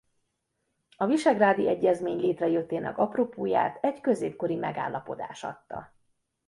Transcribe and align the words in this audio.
A 0.95 1.05
visegrádi 1.05 1.67
egyezmény 1.67 2.17
létrejöttének 2.19 2.97
apropóját 2.97 3.83
egy 3.83 4.01
középkori 4.01 4.55
megállapodás 4.55 5.43
adta. 5.43 5.93